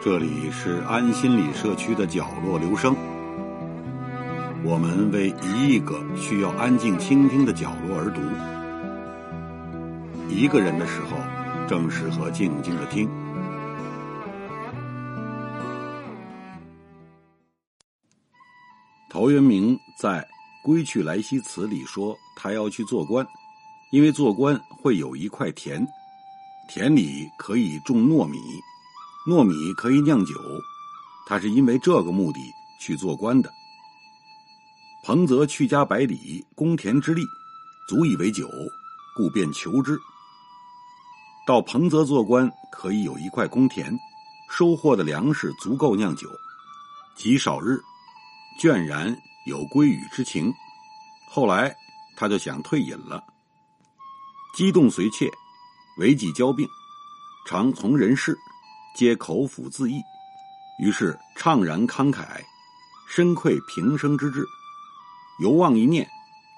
[0.00, 2.94] 这里是安心理社区的角落，留声。
[4.64, 8.20] 我们为一亿个需要安静倾听的角落而读。
[10.28, 11.16] 一个人的时候，
[11.68, 13.08] 正适合静静的听。
[19.10, 20.20] 陶渊明在
[20.64, 23.26] 《归去来兮辞》里说，他要去做官，
[23.90, 25.86] 因为做官会有一块田，
[26.68, 28.38] 田里可以种糯米。
[29.26, 30.34] 糯米可以酿酒，
[31.26, 32.40] 他是因为这个目的
[32.80, 33.52] 去做官的。
[35.04, 37.22] 彭泽去家百里，公田之利，
[37.88, 38.48] 足以为酒，
[39.16, 39.98] 故便求之。
[41.46, 43.96] 到彭泽做官，可以有一块公田，
[44.48, 46.28] 收获的粮食足够酿酒。
[47.16, 47.80] 极少日，
[48.60, 50.52] 倦然有归语之情。
[51.28, 51.74] 后来
[52.16, 53.22] 他就想退隐了。
[54.54, 55.30] 激动随切，
[55.98, 56.68] 为己交病，
[57.46, 58.36] 常从人事。
[58.94, 60.02] 皆口腹自缢，
[60.78, 62.38] 于是怅然慷慨，
[63.08, 64.46] 深愧平生之志。
[65.40, 66.06] 犹望一念，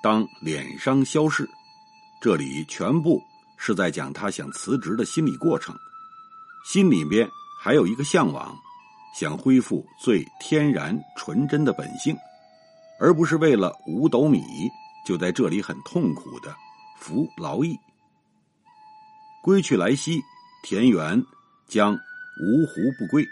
[0.03, 1.49] 当脸伤消逝。
[2.21, 3.23] 这里全部
[3.57, 5.77] 是在讲他想辞职的心理过程，
[6.65, 8.53] 心里边还有一个向往，
[9.17, 12.17] 想恢复最天然纯真的本性，
[12.99, 14.43] 而不是为了五斗米
[15.07, 16.53] 就在这里很痛苦的
[16.99, 17.79] 服劳役。
[19.45, 20.23] 归去来兮，
[20.63, 21.23] 田园
[21.69, 21.95] 将。
[22.41, 23.25] 芜湖不归，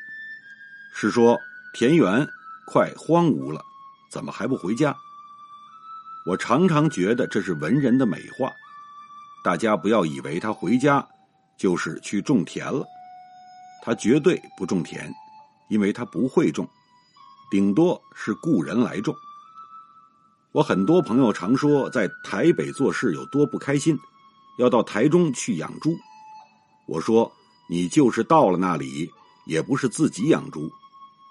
[0.94, 1.36] 是说
[1.74, 2.24] 田园
[2.68, 3.60] 快荒芜了，
[4.12, 4.94] 怎么还不回家？
[6.24, 8.52] 我常常觉得这是文人的美化，
[9.42, 11.04] 大家不要以为他回家
[11.58, 12.86] 就是去种田了，
[13.82, 15.12] 他绝对不种田，
[15.68, 16.68] 因为他不会种，
[17.50, 19.12] 顶多是雇人来种。
[20.52, 23.98] 我很多朋友常说在台北做事有多不开心，
[24.62, 25.98] 要到台中去养猪，
[26.86, 27.30] 我说。
[27.68, 29.10] 你就是到了那里，
[29.46, 30.70] 也不是自己养猪，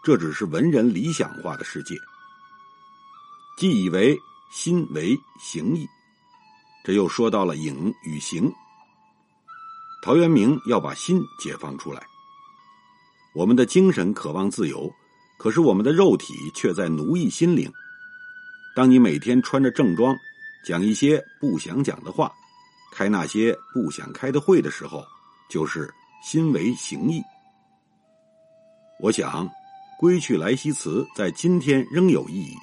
[0.02, 1.94] 这只是文人理想化的世界。
[3.58, 4.18] 既以为
[4.50, 5.88] 心为形役，
[6.84, 8.52] 这又说到了影与形。
[10.02, 12.02] 陶渊明要把心解放出来。
[13.36, 14.92] 我们的精神渴望自由，
[15.38, 17.72] 可是我们的肉体却在奴役心灵。
[18.76, 20.16] 当你每天穿着正装，
[20.66, 22.34] 讲一些不想讲的话，
[22.92, 25.04] 开那些不想开的会的时候，
[25.50, 25.92] 就是。
[26.24, 27.20] 心为形役，
[29.00, 29.50] 我想，
[30.00, 32.56] 《归去来兮辞》在今天仍有意义。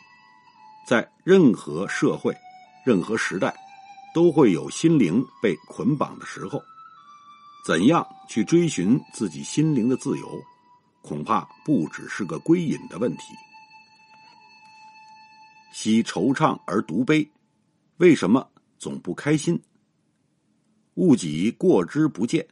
[0.87, 2.33] 在任何社会、
[2.87, 3.53] 任何时代，
[4.15, 6.63] 都会有心灵被捆绑的时候。
[7.67, 10.41] 怎样去追寻自己心灵的自由，
[11.03, 13.35] 恐怕不只是个归隐的问题。
[15.73, 17.29] 惜惆怅而独悲，
[17.97, 19.61] 为什么总不开心？
[20.99, 22.45] 物己过之不见。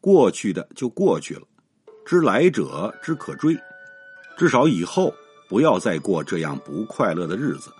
[0.00, 1.42] 过去的就过去了，
[2.04, 3.56] 知来者之可追，
[4.36, 5.14] 至少以后
[5.48, 7.72] 不要再过这样不快乐的日子，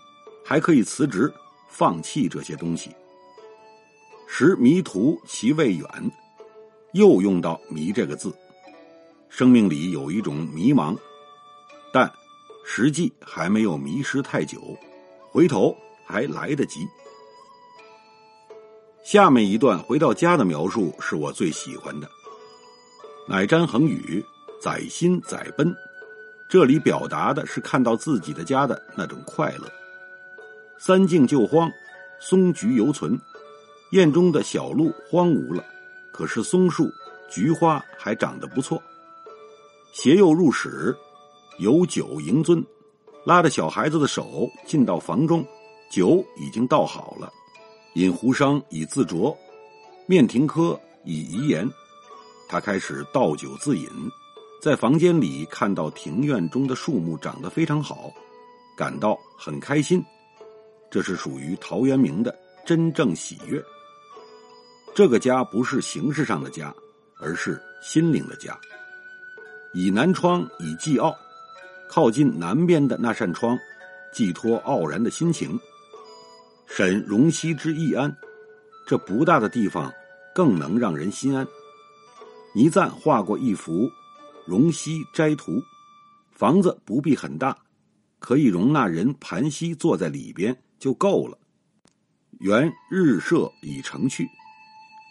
[0.45, 1.31] 还可以辞职，
[1.69, 2.91] 放弃这些东西。
[4.29, 5.87] 识迷途其未远，
[6.93, 8.33] 又用到“迷”这个字，
[9.29, 10.97] 生命里有一种迷茫，
[11.93, 12.11] 但
[12.65, 14.79] 实际还没有迷失太久，
[15.29, 15.77] 回头
[16.07, 16.87] 还来得及。
[19.05, 22.09] 下面一段回到家的描述是我最喜欢的。
[23.29, 24.25] 乃瞻恒宇，
[24.59, 25.77] 载心载奔，
[26.49, 29.71] 这里表达的是看到自己的家的那种快乐。
[30.79, 31.71] 三径就荒，
[32.19, 33.21] 松菊犹存，
[33.91, 35.63] 院中的小路荒芜了，
[36.11, 36.91] 可是松树、
[37.29, 38.83] 菊花还长得不错。
[39.93, 40.97] 携幼入室，
[41.59, 42.65] 有酒迎尊，
[43.27, 45.47] 拉着小孩子的手进到房中，
[45.91, 47.31] 酒已经倒好了。
[47.95, 49.37] 饮壶觞以自酌，
[50.07, 51.69] 面庭科以怡言。
[52.49, 53.89] 他开始倒酒自饮，
[54.61, 58.13] 在房间里看到庭院中的树木长得非常好，
[58.77, 60.05] 感到很开心。
[60.91, 63.63] 这是属于陶渊明的真正喜悦。
[64.93, 66.75] 这个家不是形式上的家，
[67.21, 68.59] 而是心灵的家。
[69.73, 71.17] 以南窗以寄傲，
[71.89, 73.57] 靠近南边的那扇窗，
[74.13, 75.59] 寄托傲然的心情。
[76.77, 78.13] 审容膝之易安，
[78.85, 79.93] 这不大的地方
[80.35, 81.47] 更能让人心安。
[82.53, 83.87] 倪瓒画过一幅
[84.45, 85.53] 《容膝斋图》，
[86.33, 87.57] 房子不必很大，
[88.19, 91.39] 可以容纳人盘膝坐在里边就够了。
[92.41, 94.29] 园日射已成趣，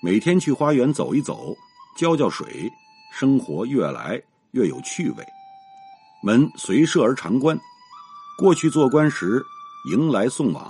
[0.03, 1.55] 每天去花园走一走，
[1.97, 2.69] 浇浇水，
[3.17, 4.21] 生活越来
[4.51, 5.25] 越有趣味。
[6.21, 7.57] 门随设而常关，
[8.37, 9.41] 过去做官时
[9.89, 10.69] 迎来送往。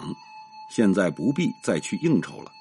[0.76, 2.52] 现在不必再去应酬了，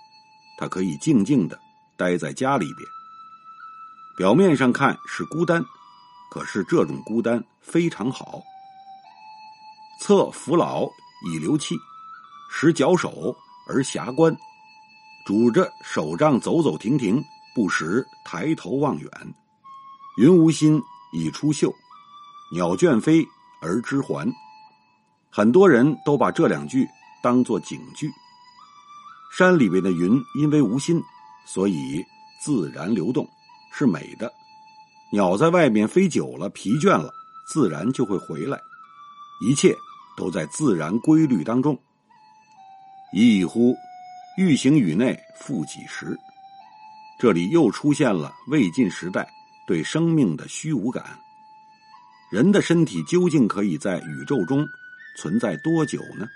[0.58, 1.58] 他可以静静的
[1.96, 2.86] 待在家里边。
[4.18, 5.64] 表面上看是孤单，
[6.30, 8.42] 可是这种孤单非常好。
[9.98, 10.86] 策扶老
[11.26, 11.74] 以流气，
[12.50, 13.34] 使脚手
[13.66, 14.36] 而遐观，
[15.24, 17.24] 拄着手杖走走停停，
[17.54, 19.10] 不时抬头望远。
[20.18, 20.78] 云无心
[21.14, 21.74] 以出岫，
[22.52, 23.26] 鸟倦飞
[23.62, 24.30] 而知还。
[25.30, 26.86] 很多人都把这两句
[27.22, 28.10] 当作警句。
[29.36, 31.02] 山里边的云因为无心，
[31.46, 32.04] 所以
[32.42, 33.26] 自然流动，
[33.72, 34.30] 是美的。
[35.10, 37.12] 鸟在外面飞久了，疲倦了，
[37.46, 38.58] 自然就会回来。
[39.40, 39.74] 一切
[40.16, 41.78] 都在自然规律当中。
[43.12, 43.74] 一乎，
[44.36, 46.18] 欲行宇内复几时？
[47.18, 49.28] 这里又出现了魏晋时代
[49.66, 51.18] 对生命的虚无感。
[52.30, 54.66] 人的身体究竟可以在宇宙中
[55.16, 56.26] 存在多久呢？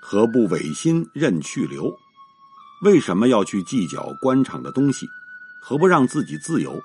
[0.00, 1.96] 何不违心任去留？
[2.82, 5.06] 为什么要去计较官场的东西？
[5.62, 6.82] 何不让自己自由？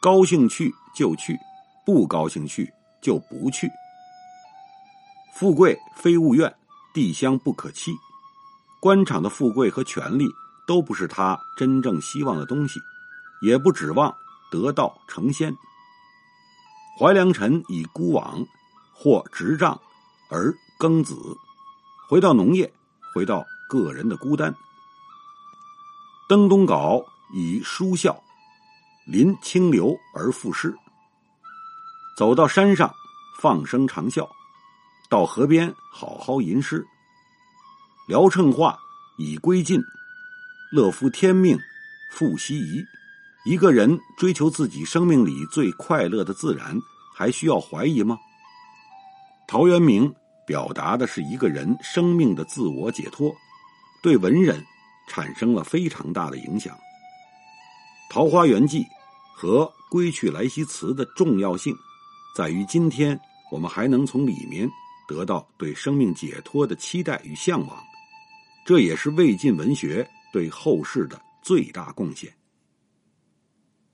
[0.00, 1.36] 高兴去就去，
[1.84, 2.72] 不高兴去
[3.02, 3.68] 就不去。
[5.34, 6.52] 富贵非物愿，
[6.94, 7.92] 地乡不可欺。
[8.80, 10.26] 官场的富贵和权力
[10.66, 12.80] 都不是他真正希望的东西，
[13.42, 14.14] 也不指望
[14.50, 15.52] 得道成仙。
[16.98, 18.44] 怀良辰以孤往，
[18.92, 19.80] 或执杖
[20.30, 21.16] 而耕子。
[22.12, 22.70] 回到农业，
[23.14, 24.54] 回到个人的孤单。
[26.28, 28.14] 登东皋以书啸，
[29.06, 30.76] 临清流而赋诗。
[32.14, 32.94] 走到山上，
[33.40, 34.28] 放声长啸；
[35.08, 36.86] 到河边，好好吟诗。
[38.06, 38.78] 聊乘化
[39.16, 39.80] 以归尽，
[40.70, 41.58] 乐夫天命
[42.10, 42.84] 复奚疑？
[43.46, 46.78] 一个人追求自己生命里最快乐的自然，
[47.16, 48.18] 还需要怀疑吗？
[49.48, 50.14] 陶渊明。
[50.44, 53.34] 表达的是一个人生命的自我解脱，
[54.02, 54.60] 对文人
[55.08, 56.74] 产生了非常大的影响。
[58.10, 58.82] 《桃花源记》
[59.34, 61.74] 和《归去来兮辞》的重要性，
[62.36, 63.18] 在于今天
[63.50, 64.68] 我们还能从里面
[65.06, 67.82] 得到对生命解脱的期待与向往，
[68.66, 72.32] 这也是魏晋文学对后世的最大贡献。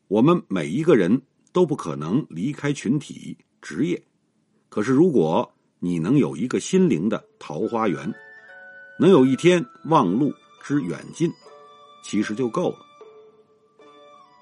[0.08, 1.20] 我们每一个人
[1.52, 4.02] 都不可能离开群体职业，
[4.70, 5.52] 可是如果。
[5.80, 8.12] 你能有一个心灵的桃花源，
[8.98, 10.32] 能有一天望路
[10.62, 11.32] 之远近，
[12.02, 12.78] 其实就够了。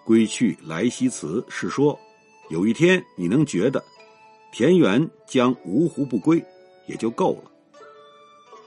[0.04, 1.98] 归去来兮辞是说，
[2.48, 3.84] 有一天你能觉得
[4.52, 6.42] 田园将芜湖不归，
[6.86, 7.50] 也就够了。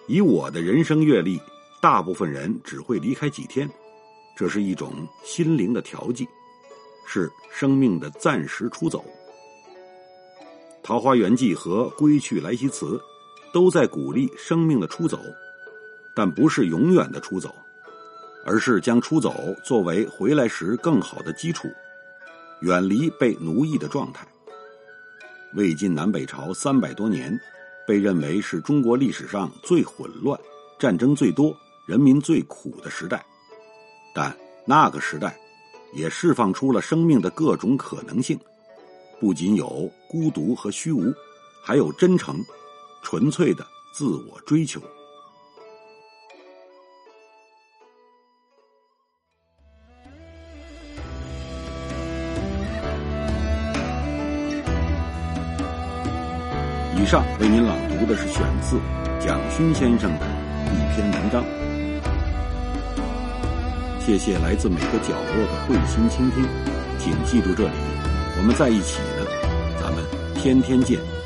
[0.07, 1.39] 以我的人生阅历，
[1.81, 3.67] 大部分人只会离开几天，
[4.35, 4.93] 这是一种
[5.23, 6.27] 心灵的调剂，
[7.07, 8.99] 是生命的暂时出走。
[10.89, 12.97] 《桃花源记》和《归去来兮辞》
[13.53, 15.19] 都在鼓励生命的出走，
[16.15, 17.53] 但不是永远的出走，
[18.43, 19.31] 而是将出走
[19.63, 21.67] 作为回来时更好的基础，
[22.61, 24.27] 远离被奴役的状态。
[25.53, 27.39] 魏晋南北朝三百多年，
[27.85, 30.39] 被认为是中国历史上最混乱、
[30.79, 31.55] 战争最多、
[31.85, 33.23] 人民最苦的时代，
[34.11, 35.37] 但那个时代
[35.93, 38.39] 也释放出了生命的各种可能性。
[39.19, 41.13] 不仅有孤独和虚无，
[41.61, 42.41] 还有真诚、
[43.03, 44.79] 纯粹的自我追求。
[56.95, 58.79] 以上为您朗读的是选自
[59.19, 60.25] 蒋勋先生的
[60.73, 61.43] 一篇文章。
[63.99, 66.45] 谢谢来自每个角落的慧心倾听，
[66.99, 68.08] 请记住这里。
[68.39, 69.25] 我们在一起呢，
[69.81, 70.01] 咱们
[70.35, 71.18] 天天见。